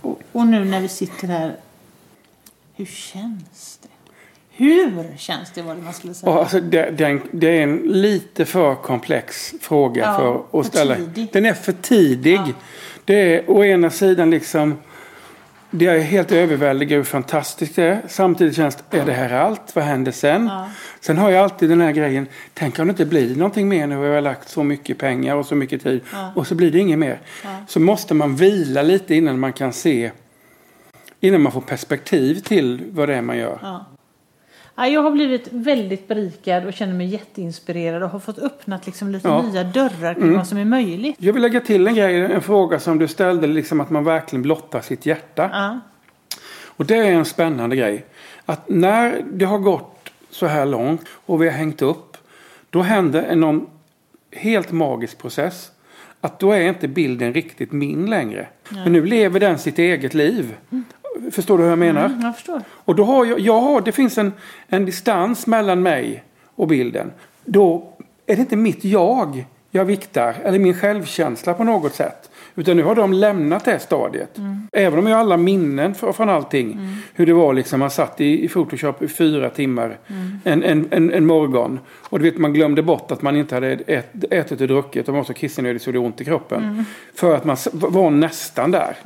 och, 0.00 0.20
och 0.32 0.46
nu 0.46 0.64
när 0.64 0.80
vi 0.80 0.88
sitter 0.88 1.28
här. 1.28 1.56
Hur 2.74 2.86
känns 2.86 3.78
det? 3.82 3.88
Hur 4.56 5.16
känns 5.16 5.50
det 5.54 5.62
var 5.62 5.74
det 5.74 5.82
man 5.82 5.92
skulle 5.92 6.14
säga? 6.14 6.32
Alltså, 6.32 6.60
det, 6.60 6.90
den, 6.90 7.22
det 7.30 7.58
är 7.58 7.62
en 7.62 7.76
lite 7.76 8.44
för 8.44 8.74
komplex 8.74 9.54
fråga 9.60 10.02
Ja, 10.02 10.16
för 10.16 10.42
för 10.50 10.60
att 10.60 10.66
ställa. 10.66 10.94
tidig. 10.96 11.28
Den 11.32 11.46
är 11.46 11.54
för 11.54 11.72
tidig. 11.72 12.40
Det 13.04 13.34
är 13.34 13.50
å 13.50 13.64
ena 13.64 13.90
sidan 13.90 14.30
liksom 14.30 14.74
det 15.70 15.86
är 15.86 15.98
helt 16.00 16.32
överväldigande 16.32 16.96
hur 16.96 17.04
fantastiskt 17.04 17.76
det 17.76 17.82
är. 17.84 18.02
Samtidigt 18.08 18.56
känns 18.56 18.78
det, 18.90 18.98
är 18.98 19.06
det 19.06 19.12
här 19.12 19.32
allt? 19.32 19.76
Vad 19.76 19.84
händer 19.84 20.12
sen? 20.12 20.46
Ja. 20.46 20.68
Sen 21.00 21.18
har 21.18 21.30
jag 21.30 21.42
alltid 21.44 21.68
den 21.68 21.80
här 21.80 21.92
grejen, 21.92 22.26
tänk 22.54 22.78
om 22.78 22.86
det 22.86 22.90
inte 22.90 23.06
blir 23.06 23.36
någonting 23.36 23.68
mer 23.68 23.86
när 23.86 23.96
vi 24.00 24.08
har 24.14 24.20
lagt 24.20 24.48
så 24.48 24.62
mycket 24.62 24.98
pengar 24.98 25.36
och 25.36 25.46
så 25.46 25.54
mycket 25.54 25.82
tid. 25.82 26.00
Ja. 26.12 26.32
Och 26.34 26.46
så 26.46 26.54
blir 26.54 26.70
det 26.70 26.78
inget 26.78 26.98
mer. 26.98 27.20
Så 27.68 27.80
måste 27.80 28.14
man 28.14 28.36
vila 28.36 28.82
lite 28.82 29.14
innan 29.14 29.40
man 29.40 29.52
kan 29.52 29.72
se, 29.72 30.10
innan 31.20 31.40
man 31.40 31.52
får 31.52 31.60
perspektiv 31.60 32.34
till 32.40 32.82
vad 32.90 33.08
det 33.08 33.14
är 33.14 33.22
man 33.22 33.38
gör. 33.38 33.80
Ja. 34.76 34.82
Ja, 34.86 34.88
jag 34.88 35.02
har 35.02 35.10
blivit 35.10 35.48
väldigt 35.50 36.08
berikad 36.08 36.66
och 36.66 36.72
känner 36.72 36.94
mig 36.94 37.06
jätteinspirerad 37.06 38.02
och 38.02 38.08
har 38.10 38.18
fått 38.20 38.38
öppnat 38.38 38.86
liksom 38.86 39.10
lite 39.10 39.28
Ja. 39.28 39.42
nya 39.42 39.64
dörrar 39.64 40.14
kring 40.14 40.22
Mm. 40.24 40.36
vad 40.36 40.46
som 40.46 40.58
är 40.58 40.64
möjligt. 40.64 41.16
Jag 41.18 41.32
vill 41.32 41.42
lägga 41.42 41.60
till 41.60 41.86
en 41.86 41.94
grej, 41.94 42.20
en 42.20 42.42
fråga 42.42 42.80
som 42.80 42.98
du 42.98 43.08
ställde, 43.08 43.46
liksom 43.46 43.80
att 43.80 43.90
man 43.90 44.04
verkligen 44.04 44.42
blottar 44.42 44.80
sitt 44.80 45.06
hjärta. 45.06 45.50
Ja. 45.52 45.80
Och 46.64 46.86
det 46.86 46.96
är 46.96 47.12
en 47.12 47.24
spännande 47.24 47.76
grej. 47.76 48.04
Att 48.46 48.68
när 48.68 49.22
det 49.32 49.44
har 49.44 49.58
gått 49.58 50.10
så 50.30 50.46
här 50.46 50.66
långt 50.66 51.02
och 51.26 51.42
vi 51.42 51.46
har 51.48 51.56
hängt 51.56 51.82
upp. 51.82 52.16
Då 52.70 52.82
händer 52.82 53.22
en 53.22 53.40
någon 53.40 53.66
helt 54.32 54.72
magisk 54.72 55.18
process. 55.18 55.70
Att 56.20 56.38
då 56.40 56.52
är 56.52 56.60
inte 56.68 56.88
bilden 56.88 57.34
riktigt 57.34 57.72
min 57.72 58.10
längre. 58.10 58.46
Men 58.68 58.92
nu 58.92 59.04
lever 59.06 59.40
den 59.40 59.58
sitt 59.58 59.78
eget 59.78 60.14
liv. 60.14 60.54
Förstår 61.30 61.58
du 61.58 61.64
hur 61.64 61.70
jag 61.70 61.78
menar? 61.78 62.06
Mm, 62.06 62.20
jag 62.20 62.34
förstår. 62.34 62.62
Och 62.70 62.94
då 62.94 63.04
har 63.04 63.24
jag, 63.24 63.40
jag 63.40 63.60
har, 63.60 63.80
det 63.80 63.92
finns 63.92 64.18
en, 64.18 64.32
en 64.68 64.84
distans 64.84 65.46
mellan 65.46 65.82
mig 65.82 66.24
och 66.54 66.68
bilden. 66.68 67.12
Då 67.44 67.92
är 68.26 68.36
det 68.36 68.40
inte 68.40 68.56
mitt 68.56 68.84
jag 68.84 69.44
jag 69.70 69.84
viktar, 69.84 70.34
eller 70.44 70.58
min 70.58 70.74
självkänsla 70.74 71.54
på 71.54 71.64
något 71.64 71.94
sätt. 71.94 72.30
Utan 72.54 72.76
nu 72.76 72.82
har 72.82 72.94
de 72.94 73.12
lämnat 73.12 73.64
det 73.64 73.78
stadiet. 73.78 74.38
Även 74.72 74.98
om 74.98 75.06
jag 75.06 75.16
har 75.16 75.20
alla 75.20 75.36
minnen 75.36 75.94
från 75.94 76.28
allting. 76.28 76.80
Hur 77.14 77.26
det 77.26 77.32
var 77.32 77.54
liksom, 77.54 77.80
man 77.80 77.90
satt 77.90 78.20
i, 78.20 78.44
i 78.44 78.48
Photoshop 78.48 79.02
i 79.02 79.08
fyra 79.08 79.50
timmar 79.50 79.98
en, 80.44 80.62
en, 80.62 80.88
en, 80.90 81.12
en 81.12 81.26
morgon. 81.26 81.80
Och 82.08 82.18
du 82.18 82.24
vet, 82.24 82.38
man 82.38 82.52
glömde 82.52 82.82
bort 82.82 83.10
att 83.10 83.22
man 83.22 83.36
inte 83.36 83.54
hade 83.54 83.72
ät, 83.72 84.24
ätit 84.30 84.60
och 84.60 84.68
druckit 84.68 85.08
och 85.08 85.14
var 85.14 85.24
så 85.24 85.34
kissnödig 85.34 85.80
så 85.80 85.90
det 85.90 85.96
gjorde 85.96 86.06
ont 86.06 86.20
i 86.20 86.24
kroppen. 86.24 86.84
För 87.14 87.34
att 87.34 87.44
man 87.44 87.56
var 87.72 88.10
nästan 88.10 88.70
där. 88.70 88.96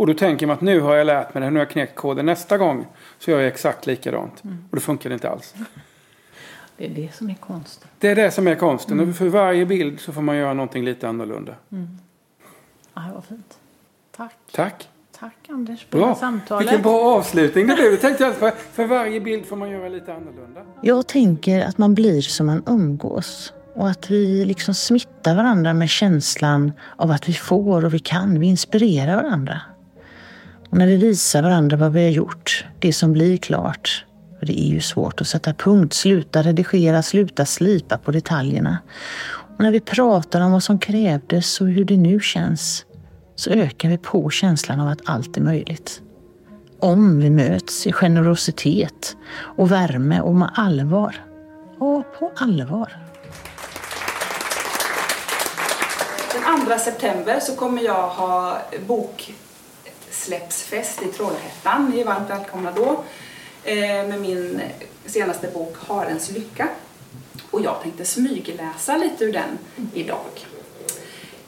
Och 0.00 0.06
då 0.06 0.14
tänker 0.14 0.46
man 0.46 0.54
att 0.54 0.60
nu 0.60 0.80
har 0.80 0.96
jag 0.96 1.06
lärt 1.06 1.34
mig 1.34 1.40
det, 1.42 1.50
nu 1.50 1.56
har 1.56 1.64
jag 1.64 1.70
knäckt 1.70 1.94
koden. 1.94 2.26
Nästa 2.26 2.58
gång 2.58 2.86
så 3.18 3.30
gör 3.30 3.38
jag 3.38 3.48
exakt 3.48 3.86
likadant. 3.86 4.42
Och 4.42 4.76
det 4.76 4.80
funkar 4.80 5.12
inte 5.12 5.30
alls. 5.30 5.54
Det 6.76 6.86
är 6.86 6.90
det 6.90 7.14
som 7.14 7.30
är 7.30 7.34
konsten. 7.34 7.88
Det 7.98 8.08
är 8.08 8.16
det 8.16 8.30
som 8.30 8.46
är 8.48 8.54
konsten. 8.54 9.00
Och 9.00 9.16
för 9.16 9.28
varje 9.28 9.66
bild 9.66 10.00
så 10.00 10.12
får 10.12 10.22
man 10.22 10.36
göra 10.36 10.54
någonting 10.54 10.84
lite 10.84 11.08
annorlunda. 11.08 11.54
Ja, 12.94 13.00
det 13.08 13.14
var 13.14 13.20
fint. 13.20 13.58
Tack. 14.16 14.34
Tack. 14.52 14.88
Tack 15.18 15.36
Anders 15.48 15.86
för 15.90 15.98
det 15.98 16.04
här 16.04 16.12
Bra. 16.12 16.20
samtalet. 16.20 16.62
Vilken 16.62 16.82
bra 16.82 17.16
avslutning 17.16 17.66
det 17.66 17.74
blev. 17.74 17.90
Jag 17.90 18.00
tänkte 18.00 18.26
att 18.26 18.36
för, 18.36 18.50
för 18.50 18.86
varje 18.86 19.20
bild 19.20 19.46
får 19.46 19.56
man 19.56 19.70
göra 19.70 19.88
lite 19.88 20.14
annorlunda. 20.14 20.60
Jag 20.82 21.06
tänker 21.06 21.60
att 21.60 21.78
man 21.78 21.94
blir 21.94 22.20
som 22.20 22.46
man 22.46 22.62
umgås 22.66 23.52
och 23.74 23.88
att 23.90 24.10
vi 24.10 24.44
liksom 24.44 24.74
smittar 24.74 25.34
varandra 25.36 25.74
med 25.74 25.88
känslan 25.90 26.72
av 26.96 27.10
att 27.10 27.28
vi 27.28 27.32
får 27.32 27.84
och 27.84 27.94
vi 27.94 27.98
kan. 27.98 28.40
Vi 28.40 28.46
inspirerar 28.46 29.22
varandra. 29.22 29.60
Och 30.70 30.78
när 30.78 30.86
vi 30.86 30.96
visar 30.96 31.42
varandra 31.42 31.76
vad 31.76 31.92
vi 31.92 32.02
har 32.02 32.10
gjort, 32.10 32.64
det 32.78 32.92
som 32.92 33.12
blir 33.12 33.36
klart. 33.36 34.04
För 34.38 34.46
det 34.46 34.60
är 34.60 34.68
ju 34.68 34.80
svårt 34.80 35.20
att 35.20 35.26
sätta 35.26 35.54
punkt, 35.54 35.94
sluta 35.94 36.42
redigera, 36.42 37.02
sluta 37.02 37.46
slipa 37.46 37.98
på 37.98 38.10
detaljerna. 38.10 38.78
Och 39.56 39.60
när 39.60 39.70
vi 39.70 39.80
pratar 39.80 40.40
om 40.40 40.52
vad 40.52 40.62
som 40.62 40.78
krävdes 40.78 41.60
och 41.60 41.66
hur 41.66 41.84
det 41.84 41.96
nu 41.96 42.20
känns 42.20 42.84
så 43.36 43.50
ökar 43.50 43.88
vi 43.88 43.98
på 43.98 44.30
känslan 44.30 44.80
av 44.80 44.88
att 44.88 45.00
allt 45.04 45.36
är 45.36 45.40
möjligt 45.40 46.02
om 46.80 47.20
vi 47.20 47.30
möts 47.30 47.86
i 47.86 47.92
generositet 47.92 49.16
och 49.56 49.72
värme 49.72 50.20
och 50.20 50.34
med 50.34 50.50
allvar. 50.54 51.24
Och 51.78 52.04
på 52.18 52.32
allvar. 52.36 52.96
Den 56.32 56.66
2 56.66 56.78
september 56.78 57.40
så 57.40 57.56
kommer 57.56 57.82
jag 57.82 58.08
ha 58.08 58.62
bok 58.86 59.34
boksläppsfest 60.10 61.02
i 61.02 61.06
Trollhättan. 61.06 61.90
Ni 61.94 62.00
är 62.00 62.04
varmt 62.04 62.30
välkomna 62.30 62.72
då. 62.72 63.04
Eh, 63.64 63.76
Med 64.08 64.20
min 64.20 64.60
senaste 65.06 65.48
bok 65.48 65.76
Harens 65.88 66.30
lycka. 66.30 66.68
Och 67.50 67.60
jag 67.60 67.82
tänkte 67.82 68.04
smygläsa 68.04 68.96
lite 68.96 69.24
ur 69.24 69.32
den 69.32 69.58
idag. 69.94 70.46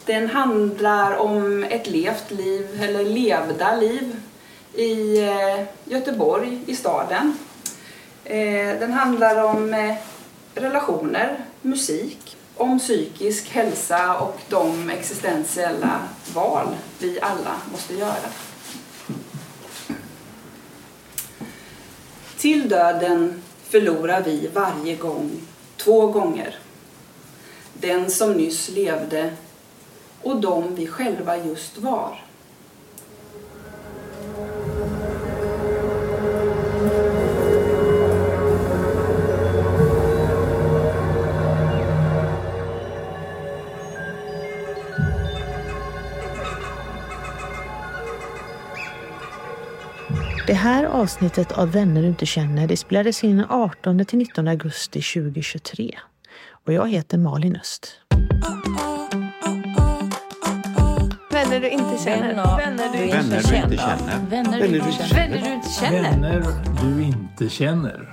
Den 0.04 0.31
handlar 0.31 1.16
om 1.16 1.64
ett 1.64 1.87
levt 1.87 2.30
liv, 2.30 2.82
eller 2.82 3.04
levda 3.04 3.76
liv, 3.76 4.17
i 4.75 5.19
eh, 5.23 5.65
Göteborg, 5.84 6.58
i 6.67 6.76
staden. 6.76 7.37
Eh, 8.25 8.78
den 8.80 8.93
handlar 8.93 9.45
om 9.45 9.95
relationer, 10.54 11.45
musik, 11.63 12.37
om 12.56 12.78
psykisk 12.78 13.49
hälsa 13.50 14.19
och 14.19 14.41
de 14.49 14.91
existentiella 14.91 16.00
val 16.34 16.67
vi 16.99 17.21
alla 17.21 17.54
måste 17.73 17.95
göra. 17.95 18.28
Till 22.43 22.69
döden 22.69 23.43
förlorar 23.63 24.23
vi 24.23 24.49
varje 24.55 24.97
gång 24.97 25.31
två 25.76 26.07
gånger. 26.07 26.59
Den 27.75 28.11
som 28.11 28.33
nyss 28.33 28.69
levde 28.69 29.33
och 30.23 30.41
de 30.41 30.75
vi 30.75 30.87
själva 30.87 31.37
just 31.37 31.78
var. 31.78 32.25
Det 50.52 50.56
här 50.56 50.84
avsnittet 50.84 51.52
av 51.52 51.73
Vänner 51.73 52.02
du 52.02 52.08
inte 52.08 52.26
känner 52.26 52.67
det 52.67 52.76
spelades 52.76 53.25
in 53.25 53.45
18 53.49 54.04
till 54.04 54.19
19 54.19 54.49
augusti 54.49 55.02
2023. 55.02 55.99
Och 56.67 56.73
jag 56.73 56.88
heter 56.91 57.19
Malin 57.19 57.56
Öst. 57.56 58.00
Vänner 61.30 61.60
du 61.60 61.69
inte 61.69 62.04
känner. 62.04 62.56
Vänner 62.56 62.93
du 62.93 62.99
Vänner 62.99 63.43
du 63.49 63.56
inte 63.56 63.76
känner. 63.76 64.26
Vänner 64.30 64.58
du 64.58 64.67
inte 64.67 64.93
känner. 64.93 65.15
Vänner 65.15 65.41
du 65.43 65.54
inte 65.54 65.69
känner. 65.69 66.02
Vänner 66.02 66.45
du 66.82 67.02
inte 67.02 67.49
känner. 67.49 68.12